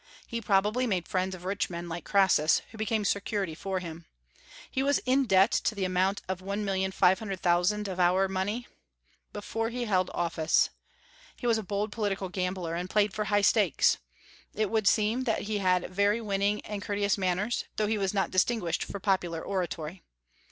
[0.25, 4.07] He probably made friends of rich men like Crassus, who became security for him.
[4.71, 8.65] He was in debt to the amount of $1,500,000 of our money
[9.31, 10.71] before he held office.
[11.37, 13.99] He was a bold political gambler, and played for high stakes.
[14.55, 18.31] It would seem that he had very winning and courteous manners, though he was not
[18.31, 20.01] distinguished for popular oratory.